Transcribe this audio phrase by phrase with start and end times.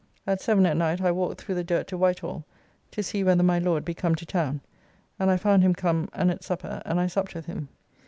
[0.25, 2.43] At seven at night I walked through the dirt to Whitehall
[2.89, 4.61] to see whether my Lord be come to town,
[5.19, 7.67] and I found him come and at supper, and I supped with him.